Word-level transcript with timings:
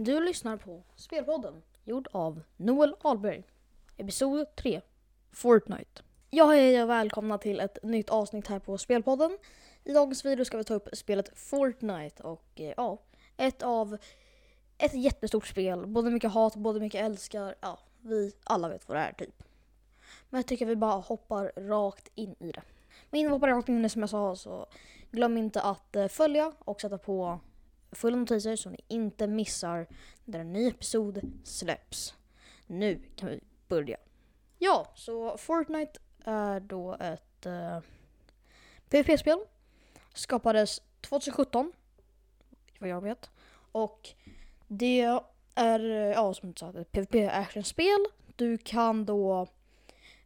Du 0.00 0.20
lyssnar 0.20 0.56
på 0.56 0.82
Spelpodden, 0.96 1.62
gjord 1.84 2.08
av 2.12 2.42
Noel 2.56 2.96
Ahlberg. 3.00 3.44
Episod 3.96 4.56
3, 4.56 4.80
Fortnite. 5.32 6.02
Ja, 6.30 6.46
hej 6.46 6.82
och 6.82 6.90
välkomna 6.90 7.38
till 7.38 7.60
ett 7.60 7.78
nytt 7.82 8.10
avsnitt 8.10 8.46
här 8.46 8.58
på 8.58 8.78
Spelpodden. 8.78 9.38
I 9.84 9.92
dagens 9.92 10.24
video 10.24 10.44
ska 10.44 10.58
vi 10.58 10.64
ta 10.64 10.74
upp 10.74 10.88
spelet 10.92 11.38
Fortnite 11.38 12.22
och 12.22 12.44
eh, 12.54 12.74
ja, 12.76 13.02
ett 13.36 13.62
av 13.62 13.98
ett 14.78 14.94
jättestort 14.94 15.46
spel. 15.46 15.86
Både 15.86 16.10
mycket 16.10 16.32
hat, 16.32 16.56
både 16.56 16.80
mycket 16.80 17.04
älskar. 17.04 17.54
Ja, 17.60 17.78
vi 18.00 18.32
alla 18.44 18.68
vet 18.68 18.88
vad 18.88 18.96
det 18.96 19.02
är 19.02 19.12
typ. 19.12 19.42
Men 20.30 20.38
jag 20.38 20.46
tycker 20.46 20.66
vi 20.66 20.76
bara 20.76 21.00
hoppar 21.00 21.52
rakt 21.56 22.08
in 22.14 22.34
i 22.38 22.52
det. 22.52 22.62
Men 23.10 23.20
innan 23.20 23.32
vi 23.32 23.36
hoppar 23.36 23.48
rakt 23.48 23.68
in 23.68 23.78
i 23.78 23.82
det 23.82 23.88
som 23.88 24.02
jag 24.02 24.10
sa 24.10 24.36
så 24.36 24.66
glöm 25.10 25.36
inte 25.36 25.62
att 25.62 25.96
eh, 25.96 26.08
följa 26.08 26.52
och 26.58 26.80
sätta 26.80 26.98
på 26.98 27.40
fulla 27.92 28.16
notiser 28.16 28.56
så 28.56 28.70
ni 28.70 28.78
inte 28.88 29.26
missar 29.26 29.86
när 30.24 30.38
en 30.38 30.52
ny 30.52 30.68
episod 30.68 31.20
släpps. 31.44 32.14
Nu 32.66 33.00
kan 33.16 33.28
vi 33.28 33.40
börja. 33.68 33.96
Ja, 34.58 34.92
så 34.94 35.36
Fortnite 35.38 36.00
är 36.24 36.60
då 36.60 36.94
ett 36.94 37.46
eh, 37.46 37.76
uh, 37.76 37.82
PVP-spel. 38.88 39.38
Skapades 40.14 40.82
2017, 41.00 41.72
vad 42.78 42.90
jag 42.90 43.00
vet. 43.00 43.30
Och 43.72 44.08
det 44.66 45.20
är, 45.54 45.90
ja 45.90 46.34
som 46.34 46.56
sagt, 46.56 46.76
ett 46.76 46.92
PVP-actionspel. 46.92 48.06
Du 48.36 48.58
kan 48.58 49.04
då 49.04 49.46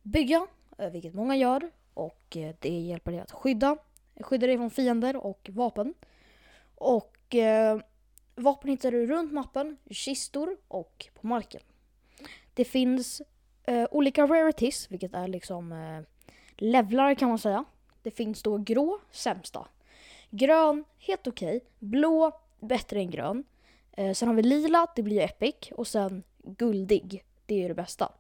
bygga, 0.03 0.47
eh, 0.79 0.91
vilket 0.91 1.15
många 1.15 1.37
gör. 1.37 1.71
Och 1.95 2.37
eh, 2.37 2.55
det 2.61 2.81
hjälper 2.81 3.13
dig 3.13 3.21
att 3.21 3.33
skydda, 3.33 3.77
skydda 4.21 4.47
dig 4.47 4.57
från 4.57 4.71
fiender 4.71 5.17
och 5.17 5.51
vapen. 5.53 5.95
Och 6.75 7.17
eh, 7.35 7.79
vapen 8.35 8.71
hittar 8.71 8.91
du 8.91 9.07
runt 9.07 9.33
mappen, 9.33 9.77
i 9.85 9.95
kistor 9.95 10.57
och 10.69 11.09
på 11.21 11.27
marken. 11.27 11.61
Det 12.55 12.65
finns 12.65 13.23
eh, 13.65 13.87
olika 13.91 14.27
rarities, 14.27 14.91
vilket 14.91 15.15
är 15.15 15.29
liksom 15.29 15.73
eh, 15.73 16.01
levlar 16.57 17.15
kan 17.15 17.29
man 17.29 17.39
säga. 17.39 17.65
Det 18.03 18.11
finns 18.11 18.43
då 18.43 18.59
grå, 18.59 19.01
sämsta. 19.11 19.69
Grön, 20.31 20.85
helt 20.99 21.27
okej. 21.27 21.57
Okay. 21.57 21.69
Blå, 21.79 22.41
bättre 22.61 22.99
än 22.99 23.11
grön. 23.11 23.45
Eh, 23.93 24.13
sen 24.13 24.29
har 24.29 24.35
vi 24.35 24.43
lila, 24.43 24.87
det 24.97 25.03
blir 25.03 25.17
ju 25.17 25.23
epic. 25.23 25.55
Och 25.73 25.87
sen 25.87 26.23
guldig, 26.43 27.25
det 27.47 27.55
är 27.55 27.59
ju 27.59 27.69
det 27.69 27.75
bästa. 27.75 28.13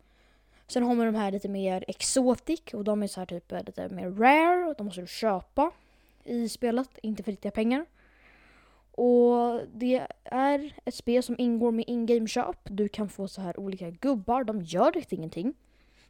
Sen 0.67 0.83
har 0.83 0.95
man 0.95 1.07
de 1.07 1.15
här 1.15 1.33
lite 1.33 1.49
mer 1.49 1.85
exotic 1.89 2.61
och 2.73 2.85
de 2.85 3.03
är 3.03 3.07
så 3.07 3.21
här 3.21 3.27
typ 3.27 3.53
eh, 3.53 3.65
lite 3.65 3.89
mer 3.89 4.11
rare 4.11 4.65
och 4.65 4.75
de 4.77 4.87
måste 4.87 5.01
du 5.01 5.07
köpa 5.07 5.71
i 6.25 6.49
spelet, 6.49 6.99
inte 7.03 7.23
för 7.23 7.31
riktiga 7.31 7.53
pengar. 7.53 7.87
Och 8.93 9.61
det 9.75 10.07
är 10.25 10.75
ett 10.85 10.95
spel 10.95 11.23
som 11.23 11.35
ingår 11.39 11.73
med 11.73 11.85
in-game 11.89 12.29
köp. 12.29 12.57
Du 12.65 12.89
kan 12.89 13.09
få 13.09 13.29
så 13.29 13.41
här 13.41 13.61
olika 13.61 13.91
gubbar, 13.91 14.45
de 14.45 14.63
gör 14.63 14.93
riktigt 14.93 15.19
ingenting. 15.19 15.55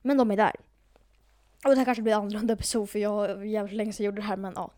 Men 0.03 0.17
de 0.17 0.31
är 0.31 0.37
där. 0.37 0.57
Och 1.65 1.71
det 1.71 1.77
här 1.77 1.85
kanske 1.85 2.03
blir 2.03 2.15
annorlunda 2.15 2.55
episod 2.55 2.91
för 2.91 2.99
jag 2.99 3.13
var 3.13 3.45
jävligt 3.45 3.77
länge 3.77 3.93
sedan 3.93 4.05
jag 4.05 4.13
gjorde 4.13 4.23
det 4.23 4.27
här 4.27 4.37
men 4.37 4.53
ja. 4.57 4.71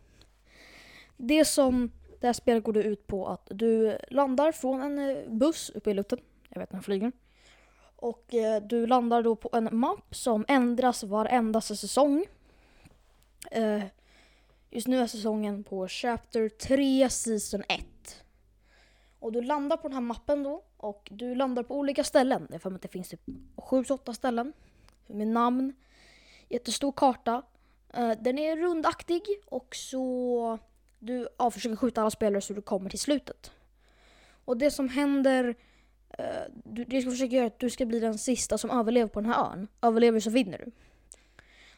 Det 1.17 1.45
som 1.45 1.91
det 2.19 2.27
här 2.27 2.33
spelet 2.33 2.63
går 2.63 2.77
ut 2.77 3.07
på 3.07 3.27
att 3.27 3.47
du 3.51 3.97
landar 4.09 4.51
från 4.51 4.81
en 4.81 4.99
eh, 5.09 5.29
buss 5.29 5.69
uppe 5.69 5.91
i 5.91 5.93
luften. 5.93 6.19
Jag 6.49 6.59
vet 6.59 6.71
när 6.71 6.77
den 6.77 6.83
flyger. 6.83 7.11
Och 7.95 8.33
eh, 8.33 8.61
du 8.63 8.87
landar 8.87 9.23
då 9.23 9.35
på 9.35 9.49
en 9.53 9.69
mapp 9.71 10.15
som 10.15 10.45
ändras 10.47 11.03
varenda 11.03 11.61
säsong. 11.61 12.25
Eh, 13.51 13.83
just 14.69 14.87
nu 14.87 14.99
är 14.99 15.07
säsongen 15.07 15.63
på 15.63 15.87
Chapter 15.87 16.49
3 16.49 17.09
Season 17.09 17.63
1. 17.69 17.85
Och 19.19 19.31
du 19.31 19.41
landar 19.41 19.77
på 19.77 19.87
den 19.87 19.93
här 19.93 20.01
mappen 20.01 20.43
då 20.43 20.63
och 20.77 21.07
du 21.11 21.35
landar 21.35 21.63
på 21.63 21.75
olika 21.77 22.03
ställen. 22.03 22.47
Jag 22.51 22.61
för 22.61 22.69
för 22.69 22.75
att 22.75 22.81
det 22.81 22.87
finns 22.87 23.09
typ 23.09 23.21
7-8 23.55 24.13
ställen 24.13 24.53
med 25.07 25.27
namn. 25.27 25.73
Jättestor 26.49 26.91
karta. 26.91 27.41
Eh, 27.93 28.11
den 28.19 28.37
är 28.37 28.57
rundaktig 28.57 29.23
och 29.45 29.75
så 29.75 30.59
du 30.99 31.27
ja, 31.37 31.51
försöker 31.51 31.75
skjuta 31.75 32.01
alla 32.01 32.11
spelare 32.11 32.41
så 32.41 32.53
du 32.53 32.61
kommer 32.61 32.89
till 32.89 32.99
slutet. 32.99 33.51
Och 34.45 34.57
det 34.57 34.71
som 34.71 34.89
händer, 34.89 35.47
uh, 36.19 36.25
du, 36.63 36.83
det 36.83 37.01
ska 37.01 37.11
försöka 37.11 37.35
göra 37.35 37.47
att 37.47 37.59
du 37.59 37.69
ska 37.69 37.85
bli 37.85 37.99
den 37.99 38.17
sista 38.17 38.57
som 38.57 38.69
överlever 38.69 39.07
på 39.07 39.21
den 39.21 39.33
här 39.33 39.51
ön. 39.51 39.67
Överlever 39.81 40.19
så 40.19 40.29
vinner 40.29 40.57
du. 40.57 40.71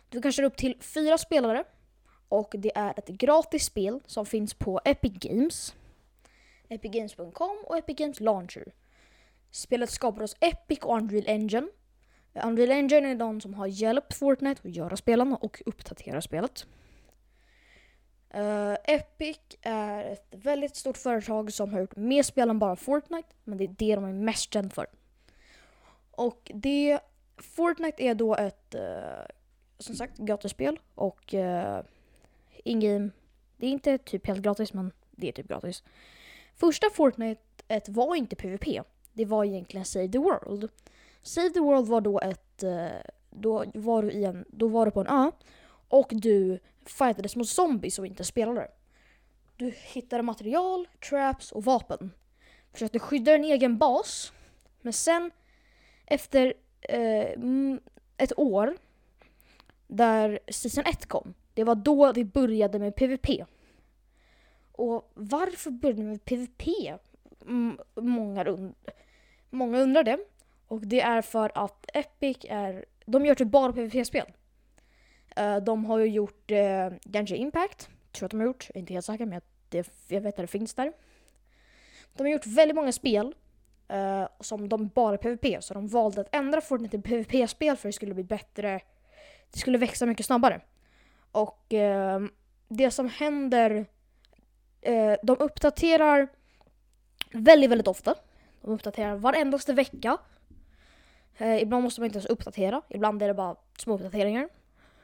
Du 0.09 0.21
kan 0.21 0.31
köra 0.31 0.45
upp 0.45 0.57
till 0.57 0.77
fyra 0.79 1.17
spelare 1.17 1.63
och 2.29 2.55
det 2.57 2.77
är 2.77 2.93
ett 2.97 3.07
gratis 3.07 3.65
spel 3.65 3.99
som 4.05 4.25
finns 4.25 4.53
på 4.53 4.81
Epic 4.85 5.13
Games. 5.13 5.75
Epicgames.com 6.69 7.57
och 7.63 7.77
Epic 7.77 7.95
Games 7.97 8.19
Launcher. 8.19 8.73
Spelet 9.51 9.89
skapades 9.89 10.33
av 10.33 10.37
Epic 10.41 10.79
och 10.79 10.97
Unreal 10.97 11.27
Engine. 11.27 11.67
Unreal 12.43 12.71
Engine 12.71 13.11
är 13.11 13.15
de 13.15 13.41
som 13.41 13.53
har 13.53 13.67
hjälpt 13.67 14.13
Fortnite 14.13 14.61
att 14.67 14.75
göra 14.75 14.97
spelen 14.97 15.33
och 15.33 15.61
uppdatera 15.65 16.21
spelet. 16.21 16.67
Uh, 18.35 18.75
Epic 18.83 19.39
är 19.61 20.03
ett 20.03 20.27
väldigt 20.31 20.75
stort 20.75 20.97
företag 20.97 21.53
som 21.53 21.73
har 21.73 21.79
gjort 21.79 21.95
mer 21.95 22.23
spel 22.23 22.49
än 22.49 22.59
bara 22.59 22.75
Fortnite, 22.75 23.29
men 23.43 23.57
det 23.57 23.63
är 23.63 23.75
det 23.77 23.95
de 23.95 24.05
är 24.05 24.13
mest 24.13 24.53
känd 24.53 24.73
för. 24.73 24.87
Och 26.11 26.51
det, 26.53 26.99
Fortnite 27.37 28.03
är 28.03 28.15
då 28.15 28.35
ett, 28.35 28.75
uh, 28.75 29.25
som 29.79 29.95
sagt, 29.95 30.17
gratisspel 30.17 30.79
och 30.95 31.33
uh, 31.33 31.79
in-game, 32.63 33.09
det 33.57 33.67
är 33.67 33.71
inte 33.71 33.97
typ 33.97 34.27
helt 34.27 34.41
gratis 34.41 34.73
men 34.73 34.91
det 35.11 35.27
är 35.27 35.31
typ 35.31 35.47
gratis. 35.47 35.83
Första 36.57 36.89
Fortnite 36.89 37.41
var 37.87 38.15
inte 38.15 38.35
PVP. 38.35 38.81
Det 39.13 39.25
var 39.25 39.45
egentligen 39.45 39.85
Save 39.85 40.07
the 40.07 40.17
World. 40.17 40.69
Save 41.21 41.49
the 41.49 41.59
World 41.59 41.87
var 41.87 42.01
då 42.01 42.19
ett... 42.19 42.63
Eh, 42.63 42.87
då 43.29 43.65
var 43.73 44.01
du, 44.03 44.11
i 44.11 44.23
en, 44.23 44.45
då 44.47 44.67
var 44.67 44.85
du 44.85 44.91
på 44.91 45.01
en 45.01 45.07
ö 45.07 45.31
och 45.87 46.07
du 46.11 46.59
fightades 46.85 47.35
mot 47.35 47.49
zombies 47.49 47.99
och 47.99 48.07
inte 48.07 48.23
spelare. 48.23 48.67
Du 49.55 49.73
hittade 49.75 50.23
material, 50.23 50.87
traps 51.09 51.51
och 51.51 51.63
vapen. 51.63 52.11
Försökte 52.73 52.99
skydda 52.99 53.31
din 53.31 53.43
egen 53.43 53.77
bas. 53.77 54.33
Men 54.81 54.93
sen 54.93 55.31
efter 56.05 56.53
eh, 56.81 57.31
mm, 57.31 57.79
ett 58.17 58.39
år 58.39 58.77
där 59.87 60.39
Season 60.47 60.83
1 60.83 61.05
kom, 61.05 61.33
det 61.53 61.63
var 61.63 61.75
då 61.75 62.11
vi 62.11 62.25
började 62.25 62.79
med 62.79 62.95
PVP. 62.95 63.29
Och 64.77 65.11
varför 65.13 65.71
började 65.71 66.03
ni 66.03 66.09
med 66.09 66.25
PVP? 66.25 66.67
Många, 67.95 68.51
und 68.51 68.75
många 69.49 69.79
undrar 69.79 70.03
det. 70.03 70.17
Och 70.67 70.81
det 70.81 71.01
är 71.01 71.21
för 71.21 71.51
att 71.55 71.89
Epic 71.93 72.37
är, 72.49 72.85
de 73.05 73.25
gör 73.25 73.35
typ 73.35 73.47
bara 73.47 73.73
PVP-spel. 73.73 74.25
Uh, 75.39 75.43
eh, 75.45 75.57
de 75.57 75.85
har 75.85 75.97
ju 75.99 76.05
gjort 76.05 76.51
uh, 76.51 77.11
Genshin 77.13 77.37
Impact, 77.37 77.89
tror 78.11 78.25
att 78.25 78.31
de 78.31 78.39
har 78.39 78.47
gjort, 78.47 78.65
jag 78.69 78.75
är 78.75 78.79
inte 78.79 78.93
helt 78.93 79.05
säker 79.05 79.25
men 79.25 79.41
det, 79.69 79.89
jag 80.07 80.21
vet 80.21 80.33
att 80.33 80.43
det 80.43 80.47
finns 80.47 80.73
där. 80.73 80.93
De 82.13 82.23
har 82.23 82.29
gjort 82.29 82.45
väldigt 82.45 82.75
många 82.75 82.91
spel 82.91 83.35
uh, 83.93 84.27
som 84.39 84.69
de 84.69 84.87
bara 84.87 85.13
är 85.13 85.17
PVP, 85.17 85.63
så 85.63 85.73
de 85.73 85.87
valde 85.87 86.21
att 86.21 86.35
ändra 86.35 86.61
Fortnite 86.61 87.01
till 87.01 87.01
PVP-spel 87.03 87.77
för 87.77 87.89
att 87.89 87.93
det 87.93 87.95
skulle 87.95 88.13
bli 88.13 88.23
bättre, 88.23 88.81
det 89.51 89.59
skulle 89.59 89.77
växa 89.77 90.05
mycket 90.05 90.25
snabbare. 90.25 90.61
Och 91.31 91.73
uh, 91.73 92.27
det 92.67 92.91
som 92.91 93.09
händer 93.09 93.85
eh, 94.87 95.15
de 95.23 95.37
uppdaterar 95.39 96.27
väldigt, 97.31 97.69
väldigt 97.69 97.87
ofta. 97.87 98.15
De 98.61 98.71
uppdaterar 98.71 99.15
varendaste 99.15 99.73
vecka. 99.73 100.17
Eh, 101.37 101.61
ibland 101.61 101.83
måste 101.83 102.01
man 102.01 102.05
inte 102.05 102.17
ens 102.17 102.29
uppdatera, 102.29 102.81
ibland 102.89 103.23
är 103.23 103.27
det 103.27 103.33
bara 103.33 103.55
små 103.77 103.95
uppdateringar. 103.95 104.49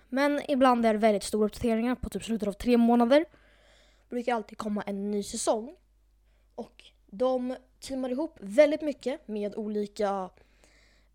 Men 0.09 0.41
ibland 0.47 0.85
är 0.85 0.93
det 0.93 0.99
väldigt 0.99 1.23
stora 1.23 1.45
uppdateringar 1.45 1.95
på 1.95 2.09
typ 2.09 2.23
slutet 2.23 2.47
av 2.47 2.53
tre 2.53 2.77
månader. 2.77 3.25
Det 4.09 4.15
brukar 4.15 4.35
alltid 4.35 4.57
komma 4.57 4.81
en 4.81 5.11
ny 5.11 5.23
säsong. 5.23 5.75
Och 6.55 6.83
de 7.05 7.55
teamar 7.79 8.09
ihop 8.09 8.37
väldigt 8.39 8.81
mycket 8.81 9.27
med 9.27 9.55
olika, 9.55 10.29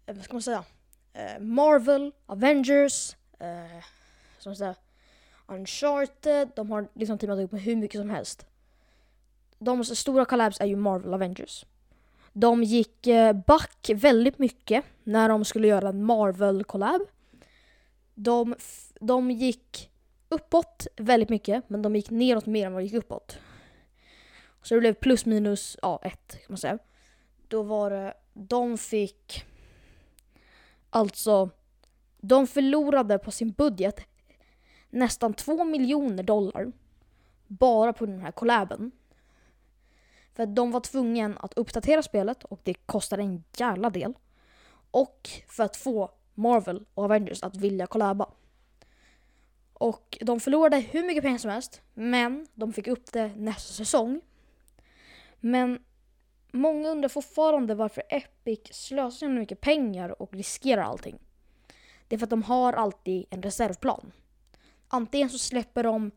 eh, 0.07 0.15
vad 0.15 0.25
ska 0.25 0.35
man 0.35 0.43
säga, 0.43 0.65
eh, 1.13 1.41
Marvel, 1.41 2.13
Avengers, 2.27 3.17
eh, 3.39 3.85
som 4.39 4.57
säga, 4.57 4.75
Uncharted. 5.47 6.51
De 6.57 6.71
har 6.71 6.89
liksom 6.95 7.19
teamat 7.19 7.39
ihop 7.39 7.53
med 7.53 7.63
hur 7.63 7.77
mycket 7.77 8.01
som 8.01 8.11
helst 8.11 8.48
de 9.59 9.85
stora 9.85 10.25
collabs 10.25 10.61
är 10.61 10.67
ju 10.67 10.77
Marvel 10.77 11.15
Avengers. 11.15 11.67
De 12.33 12.65
gick 12.65 13.07
eh, 13.07 13.33
back 13.33 13.91
väldigt 13.95 14.39
mycket 14.39 14.85
när 15.05 15.29
de 15.29 15.45
skulle 15.45 15.69
göra 15.69 15.89
en 15.89 16.05
Marvel-collab. 16.05 17.01
De, 18.15 18.55
de 19.01 19.31
gick 19.31 19.91
uppåt 20.29 20.87
väldigt 20.97 21.29
mycket, 21.29 21.71
men 21.71 21.83
de 21.83 21.97
gick 21.97 22.11
neråt 22.11 22.47
mer 22.47 22.67
än 22.67 22.73
vad 22.73 22.83
de 22.83 22.87
gick 22.87 23.05
uppåt. 23.05 23.39
Så 24.63 24.75
det 24.75 24.81
blev 24.81 24.95
plus 24.95 25.27
minus 25.27 25.77
ja, 25.83 26.01
ett 26.03 26.33
kan 26.33 26.47
man 26.49 26.59
säga. 26.59 26.79
Då 27.49 27.63
var 27.63 27.91
det, 27.91 28.15
de 28.33 28.79
fick 28.79 29.45
alltså, 30.91 31.51
de 32.21 32.47
förlorade 32.47 33.19
på 33.19 33.31
sin 33.31 33.51
budget 33.51 34.01
nästan 34.91 35.35
två 35.35 35.65
miljoner 35.65 36.23
dollar 36.23 36.73
bara 37.47 37.93
på 37.93 38.07
den 38.07 38.21
här 38.21 38.31
collaben. 38.31 38.91
För 40.39 40.43
att 40.43 40.57
de 40.57 40.71
var 40.71 40.81
tvungna 40.81 41.37
att 41.41 41.55
uppdatera 41.55 42.03
spelet 42.03 42.45
och 42.45 42.61
det 42.63 42.75
kostade 42.75 43.23
en 43.23 43.45
jävla 43.57 43.91
del. 43.91 44.15
Och 44.91 45.29
för 45.49 45.65
att 45.65 45.77
få 45.77 46.11
Marvel 46.35 46.87
och 46.95 47.05
Avengers 47.05 47.43
att 47.43 47.57
vilja 47.57 47.87
kollaba. 47.87 48.31
Och 49.73 50.19
de 50.21 50.41
förlorade 50.41 50.77
hur 50.77 51.07
mycket 51.07 51.23
pengar 51.23 51.39
som 51.39 51.51
helst, 51.51 51.83
men 51.95 52.47
de 52.55 52.73
fick 52.73 52.87
upp 52.87 53.13
det 53.13 53.29
nästa 53.37 53.73
säsong. 53.73 54.21
Men 55.41 55.79
många 56.53 56.89
undrar 56.89 57.09
fortfarande 57.09 57.75
varför 57.75 58.03
Epic 58.09 58.61
slösar 58.71 59.11
så 59.11 59.29
mycket 59.29 59.61
pengar 59.61 60.23
och 60.23 60.35
riskerar 60.35 60.83
allting. 60.83 61.19
Det 62.09 62.17
är 62.17 62.19
för 62.19 62.27
att 62.27 62.31
de 62.31 62.43
har 62.43 62.73
alltid 62.73 63.27
en 63.31 63.43
reservplan. 63.43 64.13
Antingen 64.89 65.31
så 65.31 65.39
släpper 65.39 65.83
de, 65.83 66.11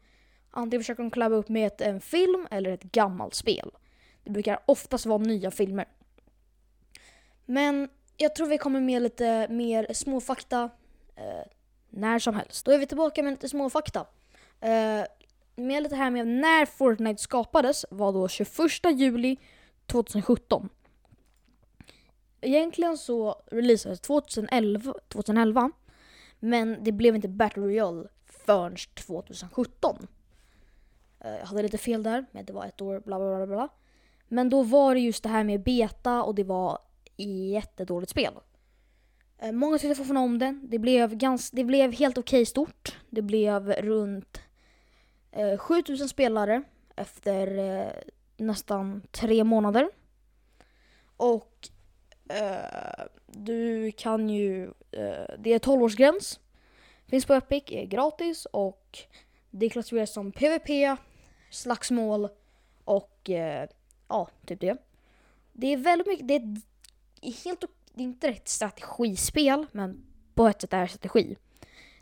antingen 0.52 0.82
försöker 0.82 1.04
de 1.04 1.12
klämma 1.12 1.36
upp 1.36 1.50
med 1.50 1.68
ett, 1.68 1.82
en 1.82 2.02
film 2.02 2.48
eller 2.52 2.72
ett 2.72 2.84
gammalt 2.84 3.34
spel. 3.34 3.72
Det 4.24 4.32
brukar 4.32 4.60
oftast 4.66 5.06
vara 5.06 5.18
nya 5.18 5.52
filmer. 5.52 5.86
Men 7.46 7.90
jag 8.18 8.36
tror 8.36 8.48
vi 8.48 8.58
kommer 8.58 8.80
med 8.82 9.02
lite 9.02 9.48
mer 9.50 9.94
småfakta 9.94 10.70
eh, 11.16 11.48
när 11.90 12.20
som 12.20 12.36
helst. 12.36 12.66
Då 12.66 12.72
är 12.72 12.78
vi 12.78 12.86
tillbaka 12.86 13.24
med 13.24 13.32
lite 13.32 13.50
småfakta. 13.50 14.06
Eh, 14.60 15.04
med 15.56 15.84
lite 15.84 15.96
här 15.96 16.12
med 16.12 16.28
när 16.28 16.66
Fortnite 16.66 17.22
skapades 17.22 17.86
var 17.90 18.14
då 18.14 18.28
21 18.28 18.50
juli 18.94 19.38
2017. 19.86 20.70
Egentligen 22.42 22.98
så 22.98 23.42
releasades 23.52 24.02
2011, 24.02 24.94
2011 25.08 25.72
men 26.44 26.78
det 26.84 26.92
blev 26.92 27.16
inte 27.16 27.28
Battle 27.28 27.64
Royale 27.64 28.08
förrän 28.26 28.76
2017. 28.76 30.08
Eh, 31.20 31.32
jag 31.32 31.46
hade 31.46 31.64
lite 31.64 31.78
fel 31.78 32.04
där, 32.04 32.26
men 32.32 32.46
det 32.46 32.54
var 32.54 32.66
ett 32.66 32.82
år, 32.82 33.00
bla 33.00 33.20
bla 33.20 33.36
bla 33.38 33.48
bla. 33.48 33.70
Men 34.34 34.50
då 34.50 34.64
var 34.64 34.96
det 34.96 35.02
just 35.02 35.24
det 35.24 35.30
här 35.30 35.44
med 35.44 35.64
beta 35.64 36.24
och 36.24 36.36
det 36.36 36.44
var 36.44 36.80
jättedåligt 37.52 38.12
spel. 38.12 38.34
Eh, 39.38 39.52
många 39.52 39.78
tyckte 39.78 39.96
fortfarande 39.96 40.22
om 40.22 40.40
det. 40.40 40.60
Det 40.64 40.80
blev, 40.80 41.16
ganska, 41.16 41.56
det 41.56 41.64
blev 41.64 41.92
helt 41.94 42.18
okej 42.18 42.38
okay 42.38 42.46
stort. 42.46 42.98
Det 43.10 43.22
blev 43.22 43.72
runt 43.72 44.42
eh, 45.32 45.58
7000 45.58 46.10
spelare 46.10 46.64
efter 46.96 47.58
eh, 47.58 47.92
nästan 48.38 49.02
tre 49.12 49.44
månader. 49.44 49.90
Och 51.18 51.70
eh, 52.30 53.06
du 53.28 53.92
kan 53.92 54.30
ju... 54.30 54.64
Eh, 54.92 55.36
det 55.40 55.54
är 55.54 55.60
12-årsgräns. 55.60 56.40
Finns 57.08 57.26
på 57.26 57.34
Epic, 57.34 57.64
är 57.68 57.86
gratis 57.86 58.46
och 58.46 58.98
det 59.50 59.70
klassificeras 59.70 60.14
som 60.14 60.32
PVP, 60.32 60.98
slagsmål 61.50 62.30
och 62.84 63.30
eh, 63.30 63.70
ja, 64.12 64.30
typ 64.46 64.60
det. 64.60 64.78
Det 65.54 65.68
är 65.68 65.78
väldigt 65.78 66.08
mycket, 66.08 66.28
det 66.28 66.36
är 66.36 67.44
helt 67.44 67.64
det 67.94 68.02
är 68.02 68.06
inte 68.06 68.28
ett 68.28 68.48
strategispel, 68.48 69.66
men 69.72 70.04
på 70.34 70.48
ett 70.48 70.62
sätt 70.62 70.74
är 70.74 70.82
det 70.82 70.88
strategi. 70.88 71.38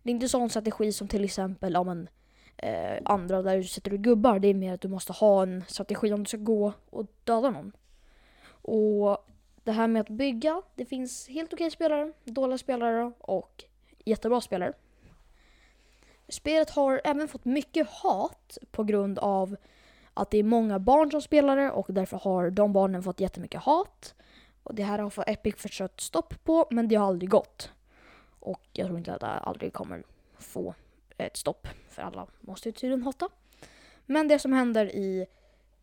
Det 0.04 0.10
är 0.10 0.14
inte 0.14 0.30
sån 0.30 0.50
strategi 0.50 0.92
som 0.92 1.08
till 1.08 1.24
exempel 1.24 1.76
om 1.76 1.90
en 1.90 2.10
eh, 2.58 3.02
andra 3.06 3.42
där 3.42 3.58
du 3.58 3.64
sätter 3.64 3.94
ut 3.94 4.00
gubbar. 4.00 4.40
Det 4.40 4.48
är 4.48 4.54
mer 4.54 4.74
att 4.74 4.82
du 4.82 4.88
måste 4.88 5.14
ha 5.14 5.44
en 5.44 5.64
strategi 5.68 6.14
om 6.14 6.24
du 6.24 6.28
ska 6.28 6.38
gå 6.38 6.74
och 6.90 7.06
döda 7.24 7.50
någon. 7.50 7.72
Och 8.62 9.28
det 9.64 9.72
här 9.72 9.88
med 9.88 10.00
att 10.00 10.10
bygga, 10.10 10.62
det 10.76 10.86
finns 10.86 11.28
helt 11.28 11.54
okej 11.54 11.72
spelare, 11.72 12.14
dåliga 12.24 12.58
spelare 12.58 13.12
och 13.20 13.64
jättebra 14.06 14.42
spelare. 14.42 14.74
Spelet 16.28 16.70
har 16.70 17.02
även 17.04 17.28
fått 17.28 17.46
mycket 17.46 17.88
hat 17.90 18.58
på 18.72 18.84
grund 18.84 19.20
av 19.20 19.56
att 20.22 20.32
det 20.32 20.38
är 20.38 20.44
många 20.44 20.80
barn 20.80 21.12
som 21.12 21.22
spelar 21.22 21.58
det 21.58 21.72
och 21.72 21.86
därför 21.90 22.18
har 22.18 22.50
de 22.50 22.74
barnen 22.74 23.04
fått 23.04 23.20
jättemycket 23.20 23.62
hat. 23.62 24.16
Och 24.64 24.76
det 24.76 24.84
här 24.84 25.00
har 25.00 25.10
fått 25.10 25.30
Epic 25.30 25.56
försökt 25.56 26.02
stopp 26.02 26.44
på 26.44 26.68
men 26.72 26.88
det 26.88 26.96
har 26.96 27.08
aldrig 27.08 27.30
gått. 27.30 27.72
Och 28.40 28.62
jag 28.74 28.88
tror 28.88 28.98
inte 28.98 29.14
att 29.14 29.20
det 29.20 29.28
aldrig 29.28 29.74
kommer 29.74 30.04
få 30.38 30.74
ett 31.18 31.38
stopp 31.38 31.68
för 31.90 32.02
alla 32.02 32.28
måste 32.40 32.70
ju 32.70 32.74
tydligen 32.74 33.04
hata. 33.04 33.30
Men 34.06 34.28
det 34.28 34.40
som 34.40 34.54
händer 34.54 34.86
i 34.86 35.26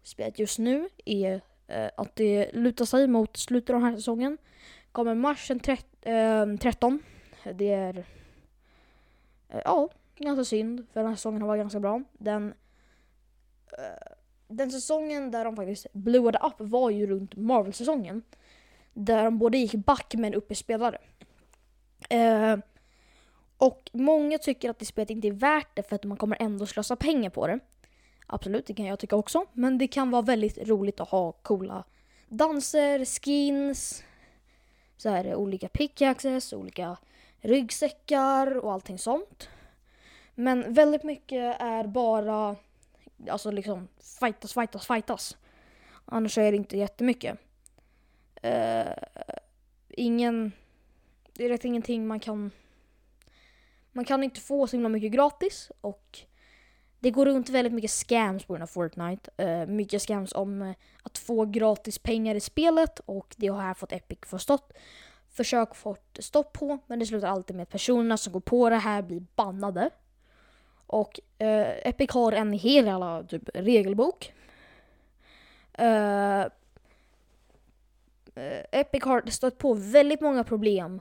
spelet 0.03 0.38
just 0.38 0.59
nu 0.59 0.88
är 1.05 1.41
eh, 1.67 1.91
att 1.97 2.17
det 2.17 2.50
lutar 2.53 2.85
sig 2.85 3.06
mot 3.06 3.37
slutet 3.37 3.71
av 3.71 3.81
den 3.81 3.91
här 3.91 3.97
säsongen. 3.97 4.38
Kommer 4.93 5.15
mars 5.15 5.50
eh, 5.50 6.56
13. 6.56 7.03
Det 7.55 7.73
är 7.73 8.05
eh, 9.49 9.61
ja, 9.65 9.88
ganska 10.17 10.44
synd 10.44 10.87
för 10.93 11.00
den 11.00 11.09
här 11.09 11.17
säsongen 11.17 11.43
har 11.43 11.49
varit 11.49 11.61
ganska 11.61 11.81
bra. 11.81 12.03
Den, 12.12 12.55
eh, 13.79 14.12
den 14.49 14.71
säsongen 14.71 15.31
där 15.31 15.45
de 15.45 15.57
faktiskt 15.57 15.87
blowade 15.93 16.39
upp 16.39 16.55
var 16.59 16.91
ju 16.91 17.07
runt 17.07 17.37
Marvel-säsongen. 17.37 18.23
Där 18.93 19.25
de 19.25 19.39
både 19.39 19.59
gick 19.59 19.75
back 19.75 20.15
men 20.19 20.35
upp 20.35 20.53
i 20.53 20.55
spelare. 20.55 20.99
Eh, 22.09 22.57
och 23.59 23.91
många 23.93 24.39
tycker 24.39 24.71
att 24.71 24.79
det 24.79 24.85
spelet 24.85 25.11
inte 25.11 25.29
är 25.29 25.33
värt 25.33 25.77
det 25.77 25.83
för 25.83 25.97
att 25.97 26.05
man 26.05 26.17
kommer 26.17 26.37
ändå 26.41 26.67
slösa 26.67 26.97
pengar 26.97 27.31
på 27.31 27.47
det. 27.47 27.59
Absolut, 28.27 28.67
det 28.67 28.75
kan 28.75 28.87
jag 28.87 28.99
tycka 28.99 29.17
också. 29.17 29.45
Men 29.53 29.79
det 29.79 29.89
kan 29.89 30.11
vara 30.11 30.23
väldigt 30.23 30.59
roligt 30.69 31.01
att 31.01 31.09
ha 31.09 31.33
coola 31.33 31.85
danser, 32.29 33.05
skins, 33.05 34.05
så 34.97 35.09
här, 35.09 35.35
olika 35.35 35.69
pickaxes, 35.69 36.53
olika 36.53 36.97
ryggsäckar 37.41 38.57
och 38.57 38.73
allting 38.73 38.99
sånt. 38.99 39.49
Men 40.35 40.73
väldigt 40.73 41.03
mycket 41.03 41.61
är 41.61 41.87
bara 41.87 42.57
alltså 43.31 43.51
liksom 43.51 43.89
fightas, 44.21 44.55
fightas, 44.55 44.87
fightas. 44.87 45.37
Annars 46.05 46.39
är 46.39 46.53
det 46.53 46.57
inte 46.57 46.79
jättemycket. 46.79 47.39
Uh, 48.45 48.93
ingen... 49.89 50.53
Det 51.33 51.45
är 51.45 51.49
rätt 51.49 51.65
ingenting 51.65 52.07
man 52.07 52.21
kan 52.21 52.51
man 53.93 54.05
kan 54.05 54.23
inte 54.23 54.41
få 54.41 54.67
så 54.67 54.77
himla 54.77 54.89
mycket 54.89 55.13
gratis 55.13 55.71
och 55.81 56.19
det 57.01 57.11
går 57.11 57.27
runt 57.27 57.49
väldigt 57.49 57.73
mycket 57.73 57.91
scams 57.91 58.45
på 58.45 58.53
grund 58.53 58.63
av 58.63 58.67
Fortnite. 58.67 59.31
Uh, 59.43 59.67
mycket 59.67 60.03
scams 60.03 60.33
om 60.33 60.62
uh, 60.62 60.75
att 61.03 61.19
få 61.19 61.45
gratis 61.45 61.99
pengar 61.99 62.35
i 62.35 62.41
spelet 62.41 62.99
och 62.99 63.35
det 63.37 63.47
har 63.47 63.61
här 63.61 63.75
fått 63.75 63.93
Epic 63.93 64.19
förstått. 64.27 64.73
Försök 65.29 65.75
fått 65.75 66.19
stopp 66.21 66.53
på 66.53 66.79
men 66.87 66.99
det 66.99 67.07
slutar 67.07 67.29
alltid 67.29 67.57
med 67.57 67.62
att 67.62 67.71
personerna 67.71 68.17
som 68.17 68.33
går 68.33 68.41
på 68.41 68.71
det 68.71 68.77
här 68.77 69.03
blir 69.03 69.25
bannade. 69.37 69.91
Och 70.87 71.21
uh, 71.43 71.88
Epic 71.88 72.11
har 72.11 72.33
en 72.33 72.53
hel 72.53 72.87
jävla 72.87 73.23
typ, 73.23 73.49
regelbok. 73.55 74.33
Eh, 75.79 76.41
eh, 78.35 78.65
Epic 78.73 79.05
har 79.05 79.31
stött 79.31 79.59
på 79.59 79.75
väldigt 79.75 80.21
många 80.21 80.45
problem 80.45 81.00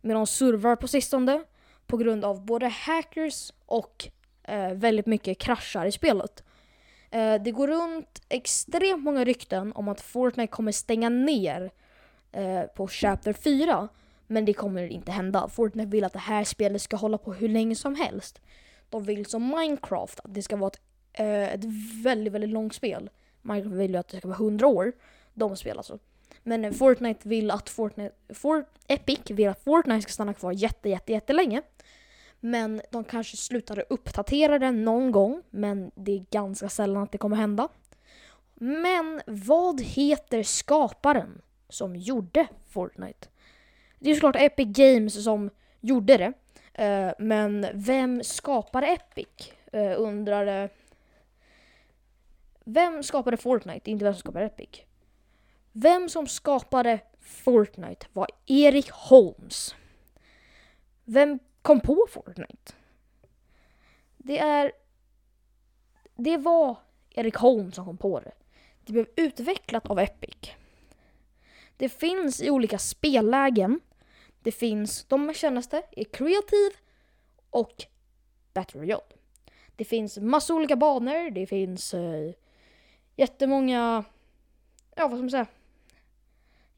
med 0.00 0.16
de 0.16 0.26
servrar 0.26 0.76
på 0.76 0.88
sistone 0.88 1.42
på 1.86 1.96
grund 1.96 2.24
av 2.24 2.44
både 2.44 2.68
hackers 2.68 3.52
och 3.66 4.08
eh, 4.42 4.72
väldigt 4.72 5.06
mycket 5.06 5.38
kraschar 5.38 5.86
i 5.86 5.92
spelet. 5.92 6.44
Eh, 7.10 7.42
det 7.42 7.50
går 7.50 7.68
runt 7.68 8.22
extremt 8.28 9.02
många 9.02 9.24
rykten 9.24 9.72
om 9.72 9.88
att 9.88 10.00
Fortnite 10.00 10.50
kommer 10.50 10.72
stänga 10.72 11.08
ner 11.08 11.70
eh, 12.32 12.62
på 12.62 12.88
Chapter 12.88 13.32
4. 13.32 13.88
Men 14.26 14.44
det 14.44 14.52
kommer 14.52 14.88
inte 14.88 15.12
hända. 15.12 15.48
Fortnite 15.48 15.90
vill 15.90 16.04
att 16.04 16.12
det 16.12 16.18
här 16.18 16.44
spelet 16.44 16.82
ska 16.82 16.96
hålla 16.96 17.18
på 17.18 17.32
hur 17.32 17.48
länge 17.48 17.74
som 17.74 17.94
helst. 17.94 18.40
De 18.90 19.04
vill 19.04 19.26
som 19.26 19.48
Minecraft 19.48 20.20
att 20.20 20.34
det 20.34 20.42
ska 20.42 20.56
vara 20.56 20.70
ett, 20.70 20.80
eh, 21.12 21.54
ett 21.54 21.64
väldigt, 22.04 22.32
väldigt 22.32 22.50
långt 22.50 22.74
spel. 22.74 23.10
Minecraft 23.42 23.76
vill 23.76 23.90
ju 23.90 23.96
att 23.96 24.08
det 24.08 24.18
ska 24.18 24.28
vara 24.28 24.38
100 24.38 24.66
år. 24.66 24.92
De 25.34 25.56
spel 25.56 25.76
alltså. 25.76 25.98
Men 26.42 26.64
eh, 26.64 26.72
Fortnite 26.72 27.28
vill 27.28 27.50
att 27.50 27.68
Fortnite, 27.68 28.14
For, 28.34 28.64
Epic 28.88 29.20
vill 29.30 29.48
att 29.48 29.64
Fortnite 29.64 30.02
ska 30.02 30.12
stanna 30.12 30.34
kvar 30.34 30.52
jätte, 30.52 30.88
jätte, 30.88 31.12
jättelänge. 31.12 31.62
Men 32.40 32.80
de 32.90 33.04
kanske 33.04 33.36
slutar 33.36 33.84
uppdatera 33.88 34.58
den 34.58 34.84
någon 34.84 35.12
gång, 35.12 35.42
men 35.50 35.90
det 35.94 36.12
är 36.12 36.24
ganska 36.30 36.68
sällan 36.68 37.02
att 37.02 37.12
det 37.12 37.18
kommer 37.18 37.36
hända. 37.36 37.68
Men 38.54 39.20
vad 39.26 39.80
heter 39.80 40.42
skaparen 40.42 41.42
som 41.68 41.96
gjorde 41.96 42.46
Fortnite? 42.68 43.28
Det 43.98 44.10
är 44.10 44.14
såklart 44.14 44.36
Epic 44.36 44.68
Games 44.68 45.24
som 45.24 45.50
gjorde 45.80 46.16
det. 46.16 46.32
Uh, 46.78 47.12
men 47.18 47.66
vem 47.74 48.24
skapade 48.24 48.86
Epic? 48.86 49.52
Eh, 49.72 49.82
uh, 49.82 50.00
undrar... 50.00 50.70
Vem 52.64 53.02
skapade 53.02 53.36
Fortnite? 53.36 53.90
Inte 53.90 54.04
vem 54.04 54.14
som 54.14 54.20
skapade 54.20 54.44
Epic. 54.46 54.80
Vem 55.72 56.08
som 56.08 56.26
skapade 56.26 57.00
Fortnite 57.20 58.06
var 58.12 58.26
Erik 58.46 58.90
Holmes. 58.90 59.74
Vem 61.04 61.38
kom 61.62 61.80
på 61.80 62.06
Fortnite? 62.10 62.72
Det 64.16 64.38
är... 64.38 64.72
Det 66.16 66.36
var 66.36 66.76
Erik 67.10 67.36
Holmes 67.36 67.74
som 67.74 67.84
kom 67.84 67.96
på 67.96 68.20
det. 68.20 68.32
Det 68.84 68.92
blev 68.92 69.06
utvecklat 69.16 69.86
av 69.86 69.98
Epic. 69.98 70.50
Det 71.76 71.88
finns 71.88 72.42
i 72.42 72.50
olika 72.50 72.78
spellägen. 72.78 73.80
Det 74.42 74.52
finns, 74.52 75.04
de 75.04 75.26
mest 75.26 75.40
kändaste 75.40 75.82
är 75.90 76.04
Creative 76.04 76.74
och 77.50 77.84
Battle 78.54 78.80
Royale. 78.80 79.02
Det 79.76 79.84
finns 79.84 80.18
massa 80.18 80.54
olika 80.54 80.76
banor, 80.76 81.30
det 81.30 81.46
finns 81.46 81.94
eh, 81.94 82.32
jättemånga 83.16 84.04
ja, 85.00 85.08
vad 85.08 85.10
ska 85.10 85.22
man 85.22 85.30
säga? 85.30 85.46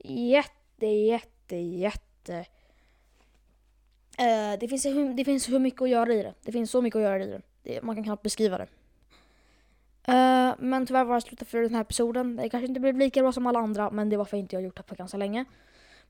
Jätte, 0.05 0.87
jätte, 0.87 1.57
jätte... 1.57 2.47
Eh, 4.19 4.59
det, 4.61 4.69
finns, 4.69 4.87
det 5.17 5.25
finns 5.25 5.49
hur 5.49 5.59
mycket 5.59 5.83
att 5.83 5.89
göra 5.89 6.15
i 6.15 6.23
det. 6.23 6.35
Det 6.43 6.53
finns 6.53 6.71
så 6.71 6.83
mycket 6.83 6.97
att 6.97 7.03
göra 7.03 7.25
i 7.25 7.27
det. 7.27 7.43
det 7.63 7.83
man 7.83 7.95
kan 7.95 8.05
knappt 8.05 8.23
beskriva 8.23 8.59
det. 8.59 8.67
Eh, 10.05 10.55
men 10.59 10.87
tyvärr 10.87 11.05
var 11.05 11.15
det 11.15 11.21
slutet 11.21 11.49
för 11.49 11.63
den 11.63 11.75
här 11.75 11.81
episoden. 11.81 12.37
Det 12.37 12.49
kanske 12.49 12.67
inte 12.67 12.81
blev 12.81 12.99
lika 12.99 13.23
bra 13.23 13.33
som 13.33 13.47
alla 13.47 13.59
andra, 13.59 13.91
men 13.91 14.09
det 14.09 14.17
var 14.17 14.25
för 14.25 14.37
att 14.37 14.41
inte 14.41 14.57
jag 14.57 14.61
inte 14.61 14.67
gjort 14.67 14.77
det 14.77 14.83
på 14.83 14.95
ganska 14.95 15.17
länge. 15.17 15.45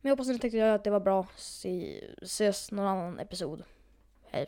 Men 0.03 0.09
jag 0.11 0.17
hoppas 0.17 0.29
att 0.29 0.35
ni 0.35 0.39
tyckte 0.39 0.73
att 0.73 0.85
det 0.85 0.91
var 0.91 1.01
bra. 1.01 1.27
Se, 1.37 2.01
ses 2.23 2.71
någon 2.71 2.87
annan 2.87 3.19
episod. 3.19 3.63
Hej. 4.31 4.47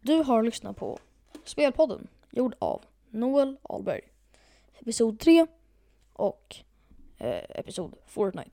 Du 0.00 0.14
har 0.14 0.42
lyssnat 0.42 0.76
på 0.76 0.98
Spelpodden, 1.44 2.08
gjord 2.30 2.54
av 2.58 2.84
Noel 3.10 3.56
Ahlberg. 3.62 4.00
Episod 4.78 5.20
3 5.20 5.46
och 6.12 6.56
eh, 7.18 7.44
episod 7.48 7.94
Fortnite. 8.06 8.46